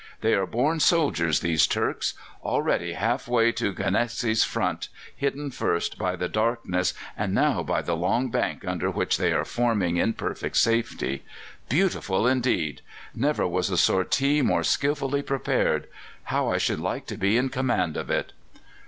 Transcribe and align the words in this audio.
"They 0.21 0.33
are 0.33 0.47
born 0.47 0.79
soldiers, 0.79 1.41
those 1.41 1.67
Turks 1.67 2.15
already 2.43 2.93
half 2.93 3.27
way 3.27 3.51
to 3.51 3.71
Ganetzky's 3.71 4.43
front, 4.43 4.89
hidden 5.15 5.51
first 5.51 5.99
by 5.99 6.15
the 6.15 6.27
darkness 6.27 6.95
and 7.15 7.35
now 7.35 7.61
by 7.61 7.83
the 7.83 7.95
long 7.95 8.31
bank 8.31 8.65
under 8.65 8.89
which 8.89 9.17
they 9.17 9.31
are 9.31 9.45
forming 9.45 9.97
in 9.97 10.13
perfect 10.13 10.57
safety. 10.57 11.23
Beautiful 11.69 12.25
indeed! 12.25 12.81
Never 13.13 13.45
was 13.45 13.69
a 13.69 13.77
sortie 13.77 14.41
more 14.41 14.63
skilfully 14.63 15.21
prepared. 15.21 15.87
How 16.23 16.49
I 16.49 16.57
should 16.57 16.79
like 16.79 17.05
to 17.05 17.15
be 17.15 17.37
in 17.37 17.49
command 17.49 17.95
of 17.95 18.09
it!" 18.09 18.33